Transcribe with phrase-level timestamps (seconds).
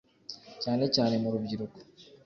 [0.63, 1.77] cyane cyane mu rubyiruko